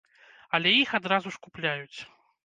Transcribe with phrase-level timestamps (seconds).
[0.57, 1.99] Але іх адразу ж купляюць.